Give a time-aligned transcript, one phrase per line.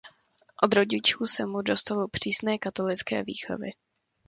[0.63, 3.69] Od rodičů se mu dostalo přísné katolické výchovy.